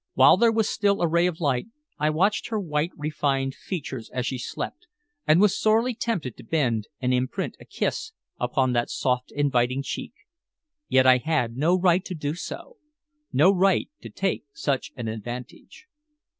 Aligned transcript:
While 0.15 0.37
there 0.37 0.51
was 0.51 0.67
still 0.67 0.99
a 1.03 1.07
ray 1.07 1.27
of 1.27 1.39
light 1.39 1.67
I 1.99 2.09
watched 2.09 2.47
her 2.47 2.59
white 2.59 2.89
refined 2.97 3.53
features 3.53 4.09
as 4.09 4.25
she 4.25 4.39
slept, 4.39 4.87
and 5.27 5.39
was 5.39 5.55
sorely 5.55 5.93
tempted 5.93 6.35
to 6.37 6.43
bend 6.43 6.87
and 6.99 7.13
imprint 7.13 7.55
a 7.59 7.65
kiss 7.65 8.11
upon 8.39 8.73
that 8.73 8.89
soft 8.89 9.31
inviting 9.31 9.83
cheek. 9.83 10.13
Yet 10.87 11.05
I 11.05 11.17
had 11.19 11.55
no 11.55 11.77
right 11.77 12.03
to 12.05 12.15
do 12.15 12.33
so 12.33 12.77
no 13.31 13.53
right 13.53 13.89
to 14.01 14.09
take 14.09 14.45
such 14.53 14.91
an 14.95 15.07
advantage. 15.07 15.85